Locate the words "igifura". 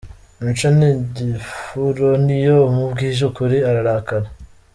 0.93-2.09